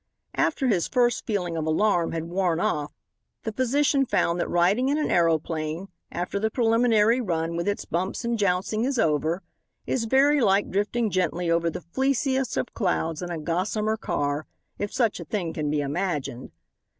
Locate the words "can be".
15.53-15.81